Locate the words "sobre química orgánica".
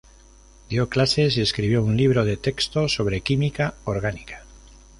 2.89-4.43